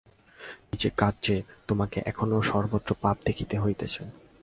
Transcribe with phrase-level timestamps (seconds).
[0.69, 1.35] নিজে কাঁদ যে,
[1.67, 4.01] তোমাকে এখনও সর্বত্র পাপ দেখিতে হইতেছে।